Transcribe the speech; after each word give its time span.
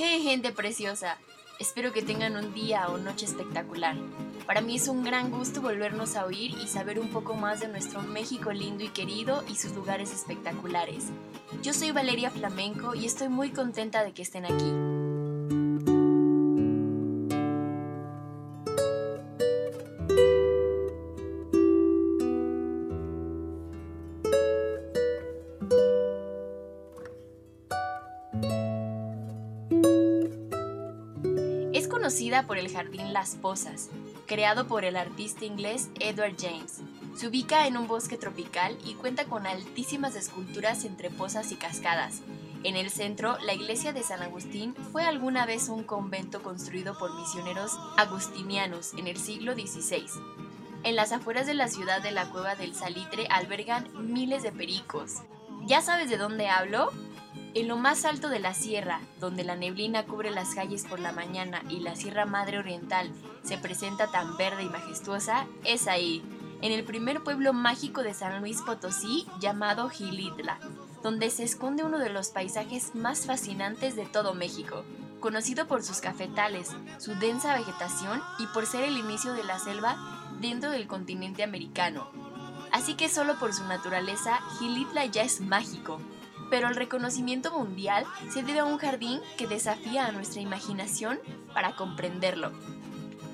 ¡Hey 0.00 0.22
gente 0.22 0.52
preciosa! 0.52 1.18
Espero 1.58 1.92
que 1.92 2.02
tengan 2.02 2.36
un 2.36 2.54
día 2.54 2.86
o 2.86 2.98
noche 2.98 3.26
espectacular. 3.26 3.96
Para 4.46 4.60
mí 4.60 4.76
es 4.76 4.86
un 4.86 5.02
gran 5.02 5.28
gusto 5.32 5.60
volvernos 5.60 6.14
a 6.14 6.24
oír 6.24 6.52
y 6.62 6.68
saber 6.68 7.00
un 7.00 7.08
poco 7.08 7.34
más 7.34 7.58
de 7.58 7.66
nuestro 7.66 8.02
México 8.02 8.52
lindo 8.52 8.84
y 8.84 8.90
querido 8.90 9.42
y 9.48 9.56
sus 9.56 9.72
lugares 9.72 10.12
espectaculares. 10.12 11.06
Yo 11.64 11.72
soy 11.72 11.90
Valeria 11.90 12.30
Flamenco 12.30 12.94
y 12.94 13.06
estoy 13.06 13.28
muy 13.28 13.50
contenta 13.50 14.04
de 14.04 14.12
que 14.12 14.22
estén 14.22 14.44
aquí. 14.44 14.72
Por 32.28 32.58
el 32.58 32.70
Jardín 32.70 33.14
Las 33.14 33.36
Posas, 33.36 33.88
creado 34.26 34.66
por 34.66 34.84
el 34.84 34.96
artista 34.96 35.46
inglés 35.46 35.88
Edward 35.98 36.36
James. 36.38 36.82
Se 37.16 37.26
ubica 37.26 37.66
en 37.66 37.78
un 37.78 37.88
bosque 37.88 38.18
tropical 38.18 38.76
y 38.84 38.94
cuenta 38.94 39.24
con 39.24 39.46
altísimas 39.46 40.14
esculturas 40.14 40.84
entre 40.84 41.08
pozas 41.08 41.50
y 41.52 41.56
cascadas. 41.56 42.20
En 42.64 42.76
el 42.76 42.90
centro, 42.90 43.38
la 43.38 43.54
iglesia 43.54 43.94
de 43.94 44.02
San 44.02 44.22
Agustín 44.22 44.74
fue 44.92 45.04
alguna 45.04 45.46
vez 45.46 45.70
un 45.70 45.84
convento 45.84 46.42
construido 46.42 46.98
por 46.98 47.18
misioneros 47.18 47.72
agustinianos 47.96 48.92
en 48.94 49.06
el 49.06 49.16
siglo 49.16 49.54
XVI. 49.54 50.06
En 50.84 50.96
las 50.96 51.12
afueras 51.12 51.46
de 51.46 51.54
la 51.54 51.68
ciudad 51.68 52.02
de 52.02 52.10
la 52.10 52.30
Cueva 52.30 52.56
del 52.56 52.74
Salitre 52.74 53.26
albergan 53.30 53.88
miles 54.12 54.42
de 54.42 54.52
pericos. 54.52 55.22
¿Ya 55.66 55.80
sabes 55.80 56.10
de 56.10 56.18
dónde 56.18 56.48
hablo? 56.48 56.92
En 57.58 57.66
lo 57.66 57.76
más 57.76 58.04
alto 58.04 58.28
de 58.28 58.38
la 58.38 58.54
sierra, 58.54 59.00
donde 59.18 59.42
la 59.42 59.56
neblina 59.56 60.04
cubre 60.06 60.30
las 60.30 60.54
calles 60.54 60.84
por 60.84 61.00
la 61.00 61.10
mañana 61.10 61.60
y 61.68 61.80
la 61.80 61.96
Sierra 61.96 62.24
Madre 62.24 62.60
Oriental 62.60 63.10
se 63.42 63.58
presenta 63.58 64.06
tan 64.12 64.36
verde 64.36 64.62
y 64.62 64.68
majestuosa, 64.68 65.44
es 65.64 65.88
ahí, 65.88 66.22
en 66.62 66.70
el 66.70 66.84
primer 66.84 67.24
pueblo 67.24 67.52
mágico 67.52 68.04
de 68.04 68.14
San 68.14 68.40
Luis 68.40 68.62
Potosí 68.62 69.26
llamado 69.40 69.88
Gilitla, 69.88 70.60
donde 71.02 71.30
se 71.30 71.42
esconde 71.42 71.82
uno 71.82 71.98
de 71.98 72.10
los 72.10 72.28
paisajes 72.28 72.94
más 72.94 73.26
fascinantes 73.26 73.96
de 73.96 74.06
todo 74.06 74.34
México, 74.34 74.84
conocido 75.18 75.66
por 75.66 75.82
sus 75.82 76.00
cafetales, 76.00 76.70
su 76.98 77.16
densa 77.16 77.58
vegetación 77.58 78.22
y 78.38 78.46
por 78.54 78.66
ser 78.66 78.84
el 78.84 78.96
inicio 78.96 79.32
de 79.32 79.42
la 79.42 79.58
selva 79.58 79.96
dentro 80.40 80.70
del 80.70 80.86
continente 80.86 81.42
americano. 81.42 82.08
Así 82.70 82.94
que 82.94 83.08
solo 83.08 83.36
por 83.40 83.52
su 83.52 83.64
naturaleza, 83.64 84.38
Gilitla 84.60 85.06
ya 85.06 85.22
es 85.22 85.40
mágico, 85.40 86.00
pero 86.50 86.68
el 86.68 86.76
reconocimiento 86.76 87.56
mundial 87.56 88.04
se 88.30 88.42
debe 88.42 88.60
a 88.60 88.64
un 88.64 88.78
jardín 88.78 89.20
que 89.36 89.46
desafía 89.46 90.06
a 90.06 90.12
nuestra 90.12 90.40
imaginación 90.40 91.18
para 91.54 91.76
comprenderlo. 91.76 92.52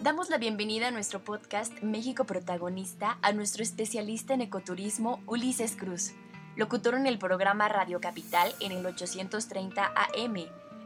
Damos 0.03 0.29
la 0.29 0.39
bienvenida 0.39 0.89
a 0.89 0.91
nuestro 0.91 1.25
podcast 1.25 1.73
México 1.83 2.25
Protagonista 2.25 3.17
a 3.23 3.33
nuestro 3.33 3.63
especialista 3.63 4.35
en 4.35 4.43
ecoturismo 4.43 5.23
Ulises 5.27 5.77
Cruz, 5.77 6.13
locutor 6.57 6.95
en 6.95 7.07
el 7.07 7.19
programa 7.19 7.69
Radio 7.69 8.01
Capital 8.01 8.55
en 8.61 8.73
el 8.73 8.85
830 8.85 9.83
AM, 9.85 10.35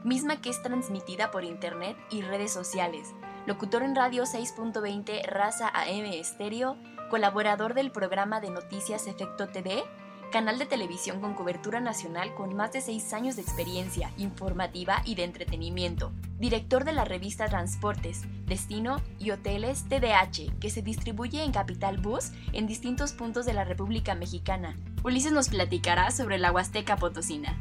misma 0.05 0.41
que 0.41 0.51
es 0.51 0.63
transmitida 0.63 1.31
por 1.31 1.45
internet 1.45 1.97
y 2.11 2.23
redes 2.23 2.53
sociales, 2.53 3.09
locutor 3.47 3.83
en 3.83 3.97
Radio 3.97 4.23
6.20 4.23 5.27
Raza 5.27 5.69
AM 5.69 6.05
Estéreo, 6.13 6.77
colaborador 7.11 7.75
del 7.75 7.91
programa 7.91 8.41
de 8.41 8.51
noticias 8.51 9.07
Efecto 9.09 9.49
TV 9.49 9.83
canal 10.31 10.59
de 10.59 10.67
televisión 10.67 11.21
con 11.21 11.35
cobertura 11.35 11.81
nacional 11.81 12.35
con 12.35 12.55
más 12.55 12.73
de 12.73 12.81
seis 12.81 13.13
años 13.13 13.37
de 13.37 13.43
experiencia 13.43 14.11
informativa 14.19 15.01
y 15.05 15.15
de 15.15 15.25
entretenimiento, 15.25 16.13
director 16.39 16.85
de 16.85 16.93
la 16.93 17.05
revista 17.05 17.47
Transportes, 17.47 18.23
Destino 18.47 19.01
y 19.19 19.31
Hoteles 19.31 19.85
TDH, 19.89 20.59
que 20.61 20.71
se 20.71 20.83
distribuye 20.83 21.43
en 21.43 21.53
Capital 21.53 21.99
Bus 21.99 22.33
en 22.53 22.67
distintos 22.67 23.13
puntos 23.13 23.47
de 23.47 23.55
la 23.55 23.65
República 23.65 24.15
Mexicana. 24.15 24.77
Ulises 25.03 25.33
nos 25.33 25.49
platicará 25.49 26.11
sobre 26.11 26.39
la 26.39 26.53
Huasteca 26.53 26.97
Potosina. 26.97 27.57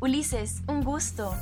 Ulises, 0.00 0.62
un 0.68 0.82
gusto. 0.82 1.34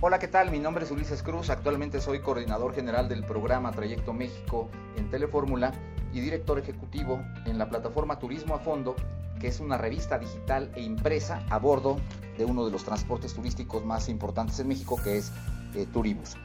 Hola, 0.00 0.18
¿qué 0.18 0.28
tal? 0.28 0.50
Mi 0.50 0.58
nombre 0.58 0.84
es 0.84 0.90
Ulises 0.90 1.22
Cruz, 1.22 1.50
actualmente 1.50 2.00
soy 2.00 2.20
coordinador 2.20 2.74
general 2.74 3.08
del 3.08 3.24
programa 3.24 3.72
Trayecto 3.72 4.12
México 4.12 4.68
en 4.96 5.10
Telefórmula 5.10 5.72
y 6.12 6.20
director 6.20 6.58
ejecutivo 6.58 7.20
en 7.44 7.58
la 7.58 7.68
plataforma 7.68 8.18
Turismo 8.18 8.54
a 8.54 8.60
Fondo 8.60 8.96
que 9.38 9.48
es 9.48 9.60
una 9.60 9.78
revista 9.78 10.18
digital 10.18 10.70
e 10.74 10.82
impresa 10.82 11.42
a 11.50 11.58
bordo 11.58 11.98
de 12.36 12.44
uno 12.44 12.64
de 12.64 12.70
los 12.70 12.84
transportes 12.84 13.34
turísticos 13.34 13.84
más 13.84 14.08
importantes 14.08 14.58
en 14.60 14.68
México, 14.68 14.98
que 15.02 15.18
es 15.18 15.32
eh, 15.74 15.86
Turibus. 15.92 16.36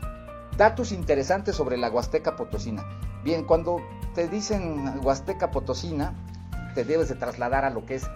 Datos 0.57 0.91
interesantes 0.91 1.55
sobre 1.55 1.77
la 1.77 1.89
Huasteca 1.89 2.35
Potosina. 2.35 2.83
Bien, 3.23 3.43
cuando 3.45 3.77
te 4.13 4.27
dicen 4.27 4.99
Huasteca 5.03 5.51
Potosina, 5.51 6.13
te 6.75 6.83
debes 6.83 7.09
de 7.09 7.15
trasladar 7.15 7.65
a 7.65 7.69
lo 7.69 7.85
que 7.85 7.95
es 7.95 8.07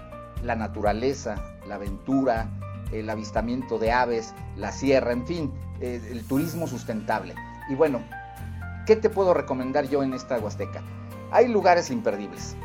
la 0.44 0.56
naturaleza, 0.56 1.36
la 1.68 1.76
aventura, 1.76 2.50
el 2.92 3.10
avistamiento 3.10 3.80
de 3.80 3.92
aves, 3.92 4.34
la 4.56 4.72
sierra, 4.72 5.12
en 5.12 5.26
fin, 5.26 5.54
el 5.82 6.24
turismo 6.28 6.68
sustentable. 6.68 7.36
Y 7.70 7.76
bueno, 7.76 8.02
¿qué 8.86 8.96
te 8.96 9.10
puedo 9.10 9.34
recomendar 9.34 9.88
yo 9.88 10.04
en 10.04 10.14
esta 10.14 10.38
Huasteca? 10.38 10.82
Hay 11.32 11.48
lugares 11.48 11.92
imperdibles. 11.92 12.56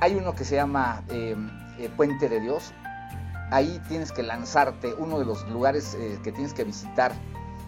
Hay 0.00 0.14
uno 0.14 0.34
que 0.34 0.46
se 0.46 0.56
llama 0.56 1.02
eh, 1.10 1.36
eh, 1.78 1.90
Puente 1.94 2.30
de 2.30 2.40
Dios. 2.40 2.72
Ahí 3.50 3.80
tienes 3.88 4.12
que 4.12 4.22
lanzarte, 4.22 4.94
uno 4.94 5.18
de 5.18 5.26
los 5.26 5.46
lugares 5.50 5.94
eh, 5.94 6.18
que 6.24 6.32
tienes 6.32 6.54
que 6.54 6.64
visitar. 6.64 7.12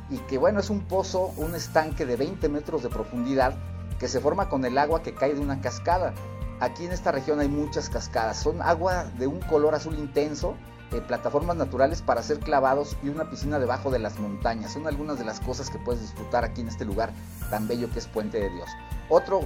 Y 0.09 0.17
que 0.19 0.39
bueno, 0.39 0.61
es 0.61 0.71
un 0.71 0.81
pozo, 0.81 1.35
un 1.37 1.55
estanque 1.55 2.07
de 2.07 2.17
20 2.17 2.49
metros 2.49 2.83
de 2.83 2.89
profundidad 2.89 3.55
que 3.99 4.09
se 4.09 4.19
forma 4.19 4.49
con 4.49 4.65
el 4.65 4.79
agua 4.79 5.03
que 5.03 5.15
cae 5.15 5.35
de 5.35 5.41
una 5.41 5.61
cascada. 5.61 6.15
Aquí 6.61 6.87
en 6.87 6.93
esta 6.93 7.13
región 7.13 7.39
hay 7.41 7.49
muchas 7.49 7.91
cascadas. 7.91 8.39
Son 8.39 8.63
agua 8.63 9.05
de 9.19 9.27
un 9.27 9.41
color 9.41 9.75
azul 9.75 9.99
intenso, 9.99 10.55
plataformas 11.01 11.57
naturales 11.57 12.03
para 12.03 12.21
hacer 12.21 12.39
clavados 12.39 12.97
y 13.03 13.09
una 13.09 13.29
piscina 13.29 13.59
debajo 13.59 13.91
de 13.91 13.99
las 13.99 14.19
montañas. 14.19 14.73
Son 14.73 14.87
algunas 14.87 15.19
de 15.19 15.25
las 15.25 15.41
cosas 15.41 15.71
que 15.71 15.79
puedes 15.79 16.01
disfrutar 16.01 16.45
aquí 16.45 16.61
en 16.61 16.69
este 16.69 16.85
lugar 16.85 17.11
tan 17.51 17.67
bello 17.69 17.91
que 17.91 17.99
es 17.99 18.07
Puente 18.07 18.39
de 18.39 18.51
Dios. 18.51 18.69
Otro 19.09 19.41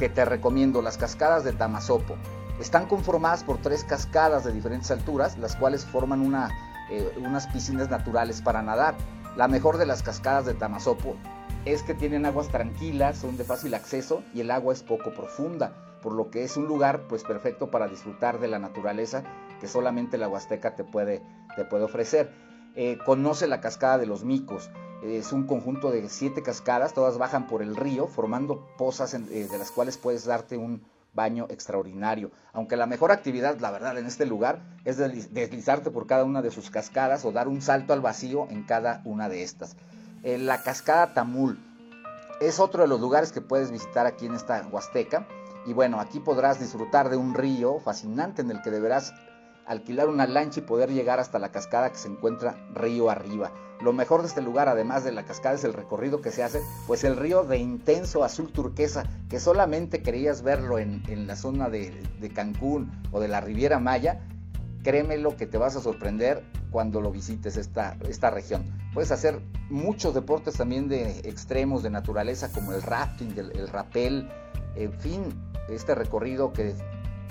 que 0.00 0.08
te 0.08 0.24
recomiendo, 0.24 0.80
las 0.80 0.96
cascadas 0.96 1.44
de 1.44 1.52
Tamazopo. 1.52 2.16
Están 2.58 2.86
conformadas 2.86 3.44
por 3.44 3.58
tres 3.58 3.84
cascadas 3.84 4.44
de 4.44 4.52
diferentes 4.52 4.90
alturas, 4.90 5.36
las 5.36 5.56
cuales 5.56 5.84
forman 5.84 6.22
una, 6.22 6.48
eh, 6.90 7.12
unas 7.18 7.46
piscinas 7.48 7.90
naturales 7.90 8.40
para 8.40 8.62
nadar. 8.62 8.94
La 9.36 9.46
mejor 9.46 9.76
de 9.76 9.84
las 9.84 10.02
cascadas 10.02 10.46
de 10.46 10.54
Tamazopo 10.54 11.16
es 11.66 11.82
que 11.82 11.92
tienen 11.92 12.24
aguas 12.24 12.48
tranquilas, 12.48 13.18
son 13.18 13.36
de 13.36 13.44
fácil 13.44 13.74
acceso 13.74 14.22
y 14.32 14.40
el 14.40 14.50
agua 14.50 14.72
es 14.72 14.82
poco 14.82 15.12
profunda, 15.12 15.74
por 16.02 16.14
lo 16.14 16.30
que 16.30 16.44
es 16.44 16.56
un 16.56 16.64
lugar 16.66 17.02
pues 17.06 17.22
perfecto 17.22 17.70
para 17.70 17.86
disfrutar 17.86 18.40
de 18.40 18.48
la 18.48 18.58
naturaleza 18.58 19.22
que 19.60 19.68
solamente 19.68 20.16
la 20.16 20.28
Huasteca 20.28 20.76
te 20.76 20.84
puede, 20.84 21.22
te 21.56 21.66
puede 21.66 21.84
ofrecer. 21.84 22.32
Eh, 22.74 22.96
conoce 23.04 23.46
la 23.46 23.60
cascada 23.60 23.98
de 23.98 24.06
los 24.06 24.24
micos. 24.24 24.70
Es 25.02 25.32
un 25.32 25.46
conjunto 25.46 25.90
de 25.90 26.08
siete 26.08 26.42
cascadas, 26.42 26.92
todas 26.92 27.16
bajan 27.16 27.46
por 27.46 27.62
el 27.62 27.74
río, 27.74 28.06
formando 28.06 28.66
pozas 28.76 29.14
eh, 29.14 29.18
de 29.20 29.58
las 29.58 29.70
cuales 29.70 29.96
puedes 29.96 30.26
darte 30.26 30.56
un 30.56 30.82
baño 31.14 31.46
extraordinario. 31.48 32.30
Aunque 32.52 32.76
la 32.76 32.86
mejor 32.86 33.10
actividad, 33.10 33.58
la 33.60 33.70
verdad, 33.70 33.98
en 33.98 34.06
este 34.06 34.26
lugar 34.26 34.60
es 34.84 34.98
deslizarte 34.98 35.90
por 35.90 36.06
cada 36.06 36.24
una 36.24 36.42
de 36.42 36.50
sus 36.50 36.70
cascadas 36.70 37.24
o 37.24 37.32
dar 37.32 37.48
un 37.48 37.62
salto 37.62 37.92
al 37.92 38.00
vacío 38.00 38.46
en 38.50 38.64
cada 38.64 39.02
una 39.04 39.28
de 39.28 39.42
estas. 39.42 39.76
Eh, 40.22 40.38
la 40.38 40.62
cascada 40.62 41.14
Tamul 41.14 41.58
es 42.40 42.60
otro 42.60 42.82
de 42.82 42.88
los 42.88 43.00
lugares 43.00 43.32
que 43.32 43.40
puedes 43.40 43.70
visitar 43.70 44.06
aquí 44.06 44.26
en 44.26 44.34
esta 44.34 44.66
Huasteca. 44.70 45.26
Y 45.66 45.72
bueno, 45.72 46.00
aquí 46.00 46.20
podrás 46.20 46.58
disfrutar 46.58 47.10
de 47.10 47.16
un 47.16 47.34
río 47.34 47.80
fascinante 47.80 48.42
en 48.42 48.50
el 48.50 48.62
que 48.62 48.70
deberás 48.70 49.12
alquilar 49.66 50.08
una 50.08 50.26
lancha 50.26 50.60
y 50.60 50.64
poder 50.64 50.90
llegar 50.90 51.20
hasta 51.20 51.38
la 51.38 51.50
cascada 51.50 51.90
que 51.90 51.98
se 51.98 52.08
encuentra 52.08 52.56
río 52.74 53.10
arriba. 53.10 53.52
Lo 53.80 53.92
mejor 53.94 54.20
de 54.20 54.28
este 54.28 54.42
lugar, 54.42 54.68
además 54.68 55.04
de 55.04 55.12
la 55.12 55.24
cascada, 55.24 55.54
es 55.54 55.64
el 55.64 55.72
recorrido 55.72 56.20
que 56.20 56.30
se 56.30 56.42
hace, 56.42 56.60
pues 56.86 57.02
el 57.04 57.16
río 57.16 57.44
de 57.44 57.58
intenso 57.58 58.24
azul 58.24 58.52
turquesa, 58.52 59.04
que 59.30 59.40
solamente 59.40 60.02
querías 60.02 60.42
verlo 60.42 60.78
en, 60.78 61.02
la 61.26 61.34
zona 61.34 61.70
de, 61.70 61.92
Cancún 62.34 62.90
o 63.10 63.20
de 63.20 63.28
la 63.28 63.40
Riviera 63.40 63.78
Maya, 63.78 64.20
créemelo 64.82 65.36
que 65.36 65.46
te 65.46 65.56
vas 65.56 65.76
a 65.76 65.80
sorprender 65.80 66.44
cuando 66.70 67.00
lo 67.00 67.10
visites 67.10 67.56
esta, 67.56 67.96
esta 68.06 68.30
región. 68.30 68.64
Puedes 68.92 69.12
hacer 69.12 69.40
muchos 69.70 70.14
deportes 70.14 70.54
también 70.54 70.88
de 70.88 71.20
extremos, 71.20 71.82
de 71.82 71.90
naturaleza, 71.90 72.50
como 72.52 72.72
el 72.72 72.82
rafting, 72.82 73.32
el, 73.38 73.58
el 73.58 73.68
rappel, 73.68 74.28
en 74.76 74.92
fin, 74.92 75.22
este 75.68 75.94
recorrido 75.94 76.52
que 76.52 76.74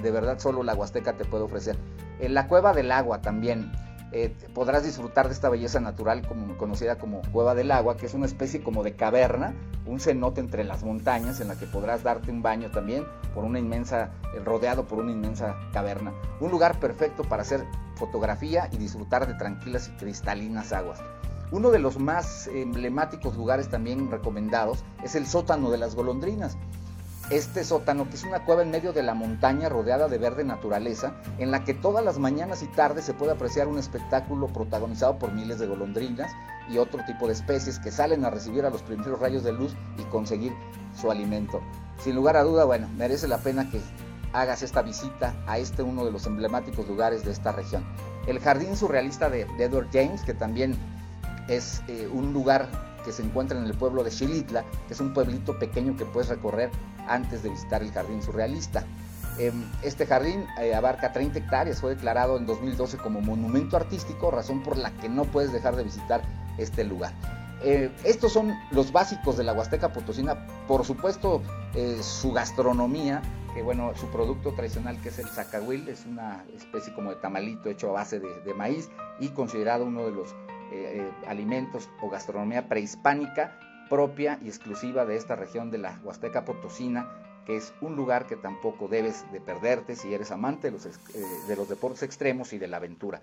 de 0.02 0.12
verdad 0.12 0.40
solo 0.40 0.64
la 0.64 0.74
Huasteca 0.74 1.14
te 1.14 1.26
puede 1.26 1.44
ofrecer. 1.44 1.78
En 2.20 2.34
la 2.34 2.48
Cueva 2.48 2.74
del 2.74 2.92
Agua 2.92 3.22
también 3.22 3.72
eh, 4.12 4.36
podrás 4.54 4.84
disfrutar 4.84 5.28
de 5.28 5.34
esta 5.34 5.50
belleza 5.50 5.80
natural 5.80 6.28
conocida 6.58 6.98
como 6.98 7.22
Cueva 7.32 7.56
del 7.56 7.72
Agua, 7.72 7.96
que 7.96 8.08
es 8.08 8.14
una 8.14 8.26
especie 8.26 8.62
como 8.62 8.84
de 8.84 8.96
caverna, 8.96 9.54
un 9.86 10.00
cenote 10.00 10.42
entre 10.42 10.64
las 10.64 10.84
montañas 10.84 11.40
en 11.40 11.48
la 11.48 11.56
que 11.56 11.66
podrás 11.66 12.04
darte 12.04 12.32
un 12.32 12.42
baño 12.42 12.72
también 12.72 13.06
por 13.34 13.44
una 13.44 13.60
inmensa, 13.60 14.12
eh, 14.36 14.40
rodeado 14.44 14.86
por 14.86 15.00
una 15.00 15.12
inmensa 15.12 15.56
caverna. 15.72 16.12
Un 16.42 16.52
lugar 16.52 16.80
perfecto 16.80 17.24
para 17.24 17.44
hacer 17.44 17.64
fotografía 17.96 18.68
y 18.72 18.78
disfrutar 18.78 19.28
de 19.28 19.36
tranquilas 19.36 19.88
y 19.88 19.92
cristalinas 19.98 20.74
aguas. 20.74 21.00
Uno 21.52 21.72
de 21.72 21.80
los 21.80 22.00
más 22.00 22.48
emblemáticos 22.48 23.36
lugares 23.36 23.70
también 23.70 24.12
recomendados 24.12 24.84
es 25.04 25.16
el 25.16 25.26
sótano 25.26 25.72
de 25.72 25.78
las 25.78 25.96
golondrinas. 25.96 26.58
Este 27.30 27.64
sótano, 27.64 28.10
que 28.10 28.16
es 28.16 28.24
una 28.24 28.44
cueva 28.44 28.64
en 28.64 28.72
medio 28.72 28.92
de 28.92 29.04
la 29.04 29.14
montaña 29.14 29.70
rodeada 29.70 30.08
de 30.08 30.18
verde 30.18 30.44
naturaleza, 30.44 31.14
en 31.38 31.52
la 31.52 31.64
que 31.64 31.76
todas 31.76 32.04
las 32.04 32.18
mañanas 32.18 32.64
y 32.64 32.68
tardes 32.68 33.06
se 33.06 33.14
puede 33.14 33.34
apreciar 33.34 33.68
un 33.68 33.78
espectáculo 33.78 34.48
protagonizado 34.48 35.20
por 35.20 35.32
miles 35.32 35.60
de 35.60 35.68
golondrinas 35.68 36.32
y 36.72 36.80
otro 36.80 37.06
tipo 37.06 37.28
de 37.28 37.34
especies 37.34 37.78
que 37.78 37.92
salen 37.92 38.26
a 38.26 38.32
recibir 38.32 38.66
a 38.66 38.72
los 38.72 38.82
primeros 38.82 39.20
rayos 39.20 39.44
de 39.44 39.52
luz 39.52 39.76
y 40.00 40.04
conseguir 40.06 40.54
su 41.00 41.12
alimento. 41.12 41.62
Sin 42.00 42.16
lugar 42.16 42.36
a 42.36 42.44
duda, 42.44 42.66
bueno, 42.66 42.88
merece 42.98 43.28
la 43.28 43.38
pena 43.38 43.70
que 43.70 43.80
hagas 44.34 44.64
esta 44.64 44.82
visita 44.82 45.36
a 45.46 45.60
este 45.60 45.84
uno 45.84 46.06
de 46.06 46.12
los 46.12 46.26
emblemáticos 46.26 46.88
lugares 46.88 47.24
de 47.24 47.32
esta 47.32 47.52
región. 47.52 47.86
El 48.26 48.40
Jardín 48.40 48.76
Surrealista 48.76 49.30
de, 49.30 49.42
Edward 49.60 49.90
James, 49.94 50.24
que 50.24 50.34
también 50.34 50.76
es 51.48 51.84
eh, 51.88 52.10
un 52.12 52.34
lugar 52.34 52.70
que 53.10 53.14
se 53.14 53.24
encuentra 53.24 53.58
en 53.58 53.66
el 53.66 53.74
pueblo 53.74 54.04
de 54.04 54.12
Xilitla, 54.12 54.64
que 54.88 54.94
es 54.94 55.00
un 55.00 55.16
pueblito 55.16 55.58
pequeño 55.58 55.98
que 55.98 56.06
puedes 56.06 56.30
recorrer 56.30 56.70
antes 57.08 57.42
de 57.42 57.50
visitar 57.50 57.82
el 57.82 57.92
Jardín 57.92 58.22
Surrealista. 58.22 58.86
Em, 59.40 59.64
este 59.82 60.06
jardín 60.06 60.46
eh, 60.62 60.76
abarca 60.76 61.12
30 61.12 61.40
hectáreas, 61.40 61.82
fue 61.82 61.96
declarado 61.96 62.38
en 62.38 62.46
2012 62.46 62.98
como 62.98 63.20
monumento 63.20 63.78
artístico, 63.78 64.30
razón 64.30 64.62
por 64.62 64.78
la 64.78 64.92
que 64.92 65.10
no 65.10 65.24
puedes 65.24 65.52
dejar 65.52 65.76
de 65.76 65.86
visitar 65.86 66.22
este 66.60 66.84
lugar. 66.84 67.12
Eh, 67.64 67.90
estos 68.04 68.32
son 68.32 68.54
los 68.70 68.92
básicos 68.92 69.38
de 69.38 69.44
la 69.44 69.54
Huasteca 69.54 69.92
Potosina, 69.92 70.46
por 70.68 70.86
supuesto 70.86 71.42
su 72.02 72.32
gastronomía, 72.32 73.24
que 73.56 73.64
bueno, 73.64 73.92
su 73.96 74.06
producto 74.08 74.54
tradicional 74.54 75.02
que 75.02 75.10
es 75.10 75.18
el 75.18 75.28
zacahuil, 75.30 75.90
es 75.90 76.06
una 76.06 76.46
especie 76.56 76.94
como 76.94 77.10
de 77.10 77.16
tamalito 77.16 77.70
hecho 77.70 77.90
a 77.90 77.94
base 77.94 78.20
de, 78.20 78.54
maíz 78.54 78.90
y 79.20 79.30
considerado 79.30 79.86
uno 79.86 80.06
de 80.06 80.12
los 80.12 80.36
eh, 80.72 81.02
eh, 81.02 81.12
alimentos 81.28 81.90
o 82.02 82.10
gastronomía 82.10 82.68
prehispánica 82.68 83.60
propia 83.90 84.40
y 84.44 84.48
exclusiva 84.48 85.06
de 85.06 85.16
esta 85.16 85.36
región 85.36 85.72
de 85.72 85.80
la 85.80 86.00
Huasteca 86.04 86.46
Potosina, 86.46 87.10
que 87.46 87.58
es 87.58 87.74
un 87.82 87.96
lugar 87.96 88.28
que 88.28 88.36
tampoco 88.36 88.88
debes 88.88 89.30
de 89.32 89.42
perderte 89.42 89.96
si 89.96 90.14
eres 90.14 90.32
amante 90.32 90.70
de 90.70 90.72
los, 90.72 90.86
eh, 90.86 90.92
de 91.48 91.56
los 91.56 91.68
deportes 91.68 92.04
extremos 92.04 92.54
y 92.54 92.60
de 92.60 92.68
la 92.68 92.78
aventura. 92.78 93.22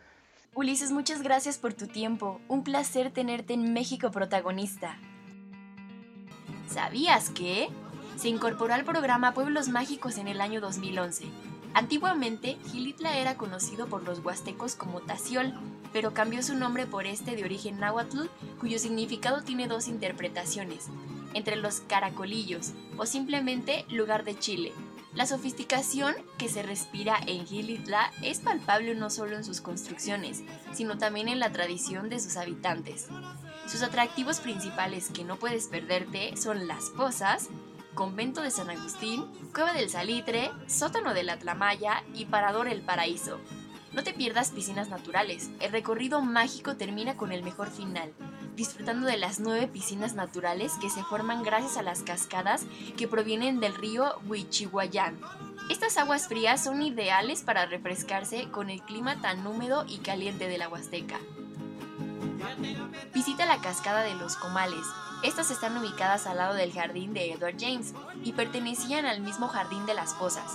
Ulises, 0.54 0.90
muchas 0.90 1.22
gracias 1.22 1.58
por 1.58 1.74
tu 1.74 1.86
tiempo. 1.86 2.40
Un 2.48 2.64
placer 2.64 3.10
tenerte 3.12 3.54
en 3.54 3.72
México 3.72 4.10
protagonista. 4.10 4.96
¿Sabías 6.68 7.30
que? 7.30 7.68
se 8.16 8.28
incorporó 8.28 8.72
al 8.72 8.84
programa 8.84 9.34
Pueblos 9.34 9.68
Mágicos 9.68 10.16
en 10.18 10.28
el 10.28 10.40
año 10.40 10.60
2011. 10.60 11.26
Antiguamente, 11.76 12.56
Gilitla 12.72 13.18
era 13.18 13.36
conocido 13.36 13.86
por 13.86 14.02
los 14.02 14.20
huastecos 14.20 14.76
como 14.76 15.02
Taciol, 15.02 15.52
pero 15.92 16.14
cambió 16.14 16.42
su 16.42 16.54
nombre 16.54 16.86
por 16.86 17.04
este 17.04 17.36
de 17.36 17.44
origen 17.44 17.78
náhuatl, 17.78 18.28
cuyo 18.58 18.78
significado 18.78 19.42
tiene 19.42 19.68
dos 19.68 19.86
interpretaciones, 19.86 20.86
entre 21.34 21.56
los 21.56 21.80
caracolillos 21.80 22.72
o 22.96 23.04
simplemente 23.04 23.84
lugar 23.90 24.24
de 24.24 24.38
Chile. 24.38 24.72
La 25.12 25.26
sofisticación 25.26 26.14
que 26.38 26.48
se 26.48 26.62
respira 26.62 27.18
en 27.26 27.44
Gilitla 27.44 28.10
es 28.22 28.40
palpable 28.40 28.94
no 28.94 29.10
solo 29.10 29.36
en 29.36 29.44
sus 29.44 29.60
construcciones, 29.60 30.44
sino 30.72 30.96
también 30.96 31.28
en 31.28 31.40
la 31.40 31.52
tradición 31.52 32.08
de 32.08 32.20
sus 32.20 32.38
habitantes. 32.38 33.08
Sus 33.66 33.82
atractivos 33.82 34.40
principales 34.40 35.10
que 35.10 35.24
no 35.24 35.36
puedes 35.36 35.66
perderte 35.66 36.38
son 36.38 36.68
las 36.68 36.84
pozas, 36.96 37.50
Convento 37.96 38.42
de 38.42 38.50
San 38.50 38.68
Agustín, 38.68 39.24
Cueva 39.54 39.72
del 39.72 39.88
Salitre, 39.88 40.50
Sótano 40.66 41.14
de 41.14 41.22
la 41.22 41.38
Tlamaya 41.38 42.04
y 42.14 42.26
Parador 42.26 42.68
El 42.68 42.82
Paraíso. 42.82 43.40
No 43.94 44.04
te 44.04 44.12
pierdas 44.12 44.50
piscinas 44.50 44.90
naturales, 44.90 45.48
el 45.60 45.72
recorrido 45.72 46.20
mágico 46.20 46.76
termina 46.76 47.16
con 47.16 47.32
el 47.32 47.42
mejor 47.42 47.70
final, 47.70 48.12
disfrutando 48.54 49.06
de 49.06 49.16
las 49.16 49.40
nueve 49.40 49.66
piscinas 49.66 50.14
naturales 50.14 50.74
que 50.78 50.90
se 50.90 51.02
forman 51.04 51.42
gracias 51.42 51.78
a 51.78 51.82
las 51.82 52.02
cascadas 52.02 52.66
que 52.98 53.08
provienen 53.08 53.60
del 53.60 53.74
río 53.74 54.20
Huichihuayán. 54.28 55.18
Estas 55.70 55.96
aguas 55.96 56.28
frías 56.28 56.62
son 56.62 56.82
ideales 56.82 57.40
para 57.40 57.64
refrescarse 57.64 58.50
con 58.50 58.68
el 58.68 58.82
clima 58.82 59.22
tan 59.22 59.46
húmedo 59.46 59.86
y 59.88 59.98
caliente 59.98 60.48
de 60.48 60.58
la 60.58 60.68
Huasteca. 60.68 61.18
Visita 63.14 63.46
la 63.46 63.60
cascada 63.60 64.02
de 64.02 64.14
los 64.14 64.36
Comales, 64.36 64.84
estas 65.22 65.50
están 65.50 65.76
ubicadas 65.76 66.26
al 66.26 66.36
lado 66.36 66.54
del 66.54 66.72
jardín 66.72 67.14
de 67.14 67.32
Edward 67.32 67.56
James 67.58 67.94
y 68.22 68.32
pertenecían 68.32 69.06
al 69.06 69.20
mismo 69.20 69.48
jardín 69.48 69.86
de 69.86 69.94
las 69.94 70.14
Posas. 70.14 70.52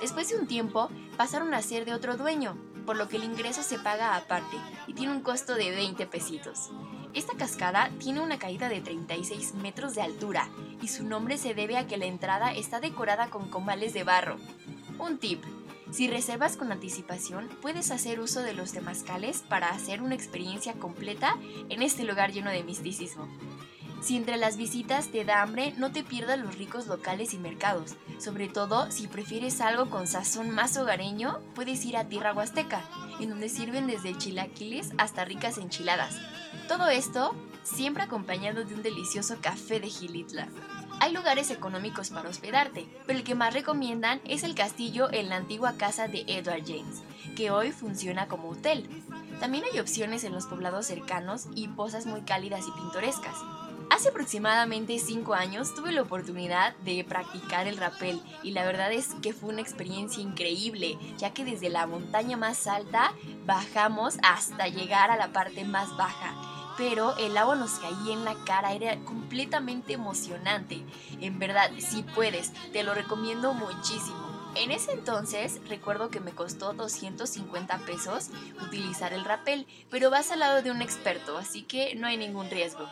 Después 0.00 0.28
de 0.28 0.36
un 0.36 0.46
tiempo 0.46 0.90
pasaron 1.16 1.52
a 1.52 1.62
ser 1.62 1.84
de 1.84 1.92
otro 1.92 2.16
dueño, 2.16 2.56
por 2.86 2.96
lo 2.96 3.08
que 3.08 3.16
el 3.16 3.24
ingreso 3.24 3.62
se 3.62 3.78
paga 3.78 4.16
aparte 4.16 4.56
y 4.86 4.94
tiene 4.94 5.12
un 5.12 5.20
costo 5.20 5.54
de 5.54 5.70
20 5.70 6.06
pesitos. 6.06 6.70
Esta 7.12 7.36
cascada 7.36 7.90
tiene 7.98 8.20
una 8.20 8.38
caída 8.38 8.68
de 8.68 8.80
36 8.80 9.54
metros 9.54 9.94
de 9.94 10.02
altura 10.02 10.48
y 10.80 10.88
su 10.88 11.04
nombre 11.04 11.36
se 11.36 11.54
debe 11.54 11.76
a 11.76 11.86
que 11.86 11.96
la 11.96 12.06
entrada 12.06 12.52
está 12.52 12.80
decorada 12.80 13.28
con 13.28 13.50
comales 13.50 13.92
de 13.92 14.04
barro. 14.04 14.36
Un 14.98 15.18
tip, 15.18 15.44
si 15.90 16.06
reservas 16.08 16.56
con 16.56 16.70
anticipación, 16.70 17.48
puedes 17.62 17.90
hacer 17.90 18.20
uso 18.20 18.40
de 18.40 18.54
los 18.54 18.72
temazcales 18.72 19.42
para 19.48 19.70
hacer 19.70 20.02
una 20.02 20.14
experiencia 20.14 20.74
completa 20.74 21.36
en 21.68 21.82
este 21.82 22.04
lugar 22.04 22.32
lleno 22.32 22.50
de 22.50 22.62
misticismo. 22.62 23.26
Si 24.00 24.16
entre 24.16 24.36
las 24.36 24.56
visitas 24.56 25.08
te 25.08 25.24
da 25.24 25.42
hambre, 25.42 25.74
no 25.76 25.90
te 25.90 26.04
pierdas 26.04 26.38
los 26.38 26.56
ricos 26.56 26.86
locales 26.86 27.34
y 27.34 27.38
mercados. 27.38 27.96
Sobre 28.18 28.48
todo, 28.48 28.90
si 28.92 29.08
prefieres 29.08 29.60
algo 29.60 29.90
con 29.90 30.06
sazón 30.06 30.50
más 30.50 30.76
hogareño, 30.76 31.40
puedes 31.54 31.84
ir 31.84 31.96
a 31.96 32.04
Tierra 32.04 32.32
Huasteca, 32.32 32.82
en 33.18 33.30
donde 33.30 33.48
sirven 33.48 33.88
desde 33.88 34.16
chilaquiles 34.16 34.92
hasta 34.98 35.24
ricas 35.24 35.58
enchiladas. 35.58 36.16
Todo 36.68 36.88
esto 36.88 37.34
siempre 37.62 38.02
acompañado 38.02 38.64
de 38.64 38.74
un 38.74 38.82
delicioso 38.82 39.36
café 39.40 39.80
de 39.80 39.88
Gilitla. 39.88 40.48
Hay 41.00 41.12
lugares 41.12 41.50
económicos 41.50 42.10
para 42.10 42.28
hospedarte, 42.28 42.86
pero 43.06 43.18
el 43.18 43.24
que 43.24 43.36
más 43.36 43.54
recomiendan 43.54 44.20
es 44.24 44.42
el 44.42 44.54
castillo 44.54 45.12
en 45.12 45.28
la 45.28 45.36
antigua 45.36 45.74
casa 45.76 46.08
de 46.08 46.24
Edward 46.26 46.64
James, 46.66 47.02
que 47.36 47.50
hoy 47.50 47.70
funciona 47.70 48.26
como 48.26 48.50
hotel. 48.50 48.88
También 49.38 49.64
hay 49.72 49.78
opciones 49.78 50.24
en 50.24 50.32
los 50.32 50.46
poblados 50.46 50.86
cercanos 50.86 51.46
y 51.54 51.68
pozas 51.68 52.06
muy 52.06 52.22
cálidas 52.22 52.66
y 52.66 52.72
pintorescas. 52.72 53.36
Hace 53.90 54.10
aproximadamente 54.10 54.98
5 54.98 55.34
años 55.34 55.74
tuve 55.74 55.92
la 55.92 56.02
oportunidad 56.02 56.76
de 56.78 57.04
practicar 57.04 57.66
el 57.66 57.78
rappel 57.78 58.20
y 58.42 58.50
la 58.50 58.66
verdad 58.66 58.92
es 58.92 59.14
que 59.22 59.32
fue 59.32 59.50
una 59.50 59.62
experiencia 59.62 60.22
increíble, 60.22 60.98
ya 61.16 61.32
que 61.32 61.44
desde 61.44 61.70
la 61.70 61.86
montaña 61.86 62.36
más 62.36 62.66
alta 62.66 63.12
bajamos 63.46 64.18
hasta 64.22 64.68
llegar 64.68 65.10
a 65.10 65.16
la 65.16 65.32
parte 65.32 65.64
más 65.64 65.96
baja. 65.96 66.57
Pero 66.78 67.16
el 67.18 67.36
agua 67.36 67.56
nos 67.56 67.72
caía 67.72 68.14
en 68.14 68.24
la 68.24 68.36
cara, 68.44 68.72
era 68.72 68.96
completamente 69.04 69.92
emocionante. 69.92 70.82
En 71.20 71.38
verdad, 71.38 71.70
si 71.78 72.04
puedes, 72.04 72.52
te 72.72 72.84
lo 72.84 72.94
recomiendo 72.94 73.52
muchísimo. 73.52 74.38
En 74.54 74.70
ese 74.70 74.92
entonces 74.92 75.60
recuerdo 75.68 76.08
que 76.08 76.20
me 76.20 76.32
costó 76.32 76.72
250 76.72 77.78
pesos 77.78 78.30
utilizar 78.64 79.12
el 79.12 79.24
rappel, 79.24 79.66
pero 79.90 80.10
vas 80.10 80.30
al 80.30 80.38
lado 80.38 80.62
de 80.62 80.70
un 80.70 80.80
experto, 80.80 81.36
así 81.36 81.62
que 81.62 81.94
no 81.96 82.06
hay 82.06 82.16
ningún 82.16 82.48
riesgo. 82.48 82.88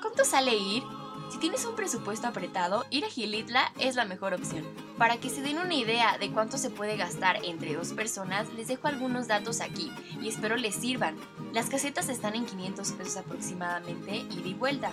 ¿Cuánto 0.00 0.24
sale 0.24 0.54
ir? 0.54 0.82
Si 1.30 1.38
tienes 1.38 1.64
un 1.64 1.76
presupuesto 1.76 2.26
apretado, 2.26 2.86
ir 2.90 3.04
a 3.04 3.08
Gilitla 3.08 3.72
es 3.78 3.96
la 3.96 4.04
mejor 4.04 4.32
opción. 4.32 4.64
Para 4.96 5.18
que 5.18 5.28
se 5.28 5.42
den 5.42 5.58
una 5.58 5.74
idea 5.74 6.18
de 6.18 6.30
cuánto 6.30 6.56
se 6.56 6.70
puede 6.70 6.96
gastar 6.96 7.44
entre 7.44 7.74
dos 7.74 7.92
personas, 7.92 8.52
les 8.54 8.68
dejo 8.68 8.88
algunos 8.88 9.28
datos 9.28 9.60
aquí 9.60 9.92
y 10.22 10.28
espero 10.28 10.56
les 10.56 10.74
sirvan. 10.74 11.16
Las 11.52 11.70
casetas 11.70 12.08
están 12.10 12.34
en 12.34 12.44
500 12.44 12.92
pesos 12.92 13.16
aproximadamente 13.16 14.16
ida 14.16 14.48
y 14.48 14.54
vuelta. 14.54 14.92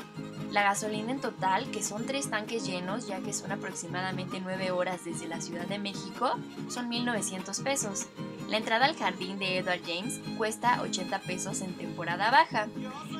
La 0.51 0.63
gasolina 0.63 1.11
en 1.11 1.19
total, 1.19 1.69
que 1.69 1.83
son 1.83 2.05
tres 2.05 2.29
tanques 2.29 2.65
llenos, 2.65 3.07
ya 3.07 3.19
que 3.19 3.33
son 3.33 3.51
aproximadamente 3.51 4.39
9 4.41 4.71
horas 4.71 5.03
desde 5.03 5.27
la 5.27 5.41
Ciudad 5.41 5.67
de 5.67 5.79
México, 5.79 6.31
son 6.69 6.89
1.900 6.89 7.61
pesos. 7.61 8.07
La 8.49 8.57
entrada 8.57 8.85
al 8.85 8.95
jardín 8.95 9.39
de 9.39 9.57
Edward 9.57 9.81
James 9.85 10.21
cuesta 10.37 10.81
80 10.81 11.19
pesos 11.21 11.61
en 11.61 11.75
temporada 11.75 12.29
baja. 12.29 12.67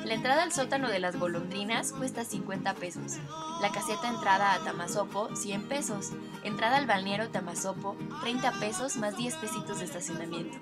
La 0.04 0.14
entrada 0.14 0.44
al 0.44 0.52
sótano 0.52 0.88
de 0.88 1.00
las 1.00 1.18
golondrinas 1.18 1.92
cuesta 1.92 2.24
50 2.24 2.74
pesos. 2.74 3.14
La 3.60 3.72
caseta 3.72 4.08
entrada 4.08 4.54
a 4.54 4.60
Tamazopo 4.60 5.34
100 5.34 5.68
pesos. 5.68 6.12
Entrada 6.44 6.76
al 6.76 6.86
balneario 6.86 7.28
Tamazopo 7.30 7.96
30 8.22 8.52
pesos 8.60 8.96
más 8.96 9.16
10 9.16 9.34
pesitos 9.36 9.80
de 9.80 9.86
estacionamiento. 9.86 10.58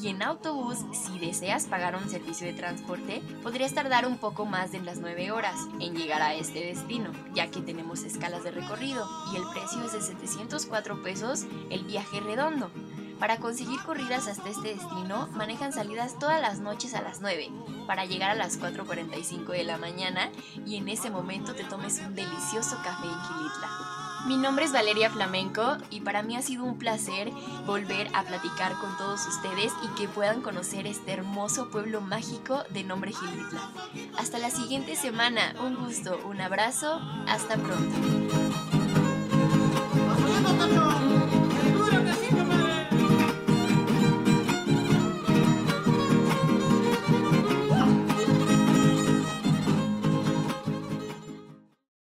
Y 0.00 0.08
en 0.08 0.22
autobús, 0.22 0.78
si 0.92 1.18
deseas 1.18 1.66
pagar 1.66 1.94
un 1.94 2.08
servicio 2.08 2.46
de 2.46 2.54
transporte, 2.54 3.20
podrías 3.42 3.74
tardar 3.74 4.06
un 4.06 4.16
poco 4.16 4.46
más 4.46 4.72
de 4.72 4.80
las 4.80 4.98
9 4.98 5.30
horas 5.30 5.56
en 5.78 5.94
llegar 5.94 6.22
a 6.22 6.34
este 6.34 6.60
destino, 6.64 7.10
ya 7.34 7.50
que 7.50 7.60
tenemos 7.60 8.02
escalas 8.04 8.44
de 8.44 8.50
recorrido 8.50 9.06
y 9.32 9.36
el 9.36 9.42
precio 9.52 9.84
es 9.84 9.92
de 9.92 10.00
704 10.00 11.02
pesos 11.02 11.44
el 11.68 11.84
viaje 11.84 12.20
redondo. 12.20 12.70
Para 13.20 13.36
conseguir 13.36 13.78
corridas 13.82 14.26
hasta 14.28 14.48
este 14.48 14.74
destino, 14.74 15.28
manejan 15.34 15.74
salidas 15.74 16.18
todas 16.18 16.40
las 16.40 16.58
noches 16.58 16.94
a 16.94 17.02
las 17.02 17.20
9, 17.20 17.50
para 17.86 18.06
llegar 18.06 18.30
a 18.30 18.34
las 18.34 18.58
4.45 18.58 19.48
de 19.48 19.64
la 19.64 19.76
mañana 19.76 20.30
y 20.64 20.76
en 20.76 20.88
ese 20.88 21.10
momento 21.10 21.54
te 21.54 21.64
tomes 21.64 21.98
un 21.98 22.14
delicioso 22.14 22.78
café 22.82 23.06
en 23.06 23.20
Gilitla. 23.20 23.68
Mi 24.26 24.38
nombre 24.38 24.64
es 24.64 24.72
Valeria 24.72 25.10
Flamenco 25.10 25.76
y 25.90 26.00
para 26.00 26.22
mí 26.22 26.34
ha 26.36 26.42
sido 26.42 26.64
un 26.64 26.78
placer 26.78 27.30
volver 27.66 28.08
a 28.14 28.22
platicar 28.22 28.72
con 28.78 28.96
todos 28.96 29.26
ustedes 29.26 29.72
y 29.82 29.88
que 29.98 30.08
puedan 30.08 30.40
conocer 30.40 30.86
este 30.86 31.12
hermoso 31.12 31.68
pueblo 31.68 32.00
mágico 32.00 32.64
de 32.70 32.84
nombre 32.84 33.12
Gilitla. 33.12 33.70
Hasta 34.18 34.38
la 34.38 34.50
siguiente 34.50 34.96
semana, 34.96 35.54
un 35.60 35.76
gusto, 35.76 36.18
un 36.26 36.40
abrazo, 36.40 37.00
hasta 37.26 37.56
pronto. 37.56 37.96